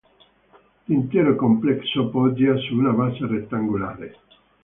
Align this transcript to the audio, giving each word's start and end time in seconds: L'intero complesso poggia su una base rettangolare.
L'intero 0.85 1.35
complesso 1.35 2.09
poggia 2.09 2.55
su 2.57 2.73
una 2.75 2.89
base 2.89 3.27
rettangolare. 3.27 4.17